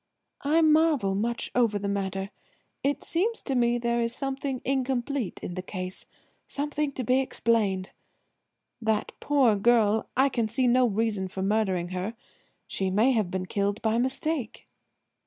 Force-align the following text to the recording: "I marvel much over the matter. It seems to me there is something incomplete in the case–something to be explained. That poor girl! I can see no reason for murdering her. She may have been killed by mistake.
"I 0.41 0.59
marvel 0.63 1.13
much 1.13 1.51
over 1.53 1.77
the 1.77 1.87
matter. 1.87 2.31
It 2.81 3.03
seems 3.03 3.43
to 3.43 3.53
me 3.53 3.77
there 3.77 4.01
is 4.01 4.15
something 4.15 4.59
incomplete 4.65 5.39
in 5.43 5.53
the 5.53 5.61
case–something 5.61 6.93
to 6.93 7.03
be 7.03 7.19
explained. 7.19 7.91
That 8.81 9.11
poor 9.19 9.55
girl! 9.55 10.09
I 10.17 10.27
can 10.29 10.47
see 10.47 10.65
no 10.65 10.87
reason 10.87 11.27
for 11.27 11.43
murdering 11.43 11.89
her. 11.89 12.15
She 12.65 12.89
may 12.89 13.11
have 13.11 13.29
been 13.29 13.45
killed 13.45 13.79
by 13.83 13.99
mistake. 13.99 14.67